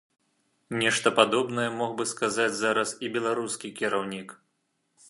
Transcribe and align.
Нешта 0.83 1.09
падобнае 1.19 1.65
мог 1.81 1.91
бы 2.01 2.09
сказаць 2.13 2.51
зараз 2.63 2.95
і 3.07 3.13
беларускі 3.19 3.73
кіраўнік. 3.83 4.29